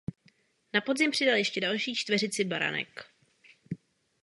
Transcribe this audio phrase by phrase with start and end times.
[0.73, 3.05] Na podzim přidal ještě další čtveřici branek.